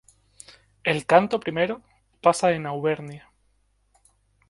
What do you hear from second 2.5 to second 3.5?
en Auvernia.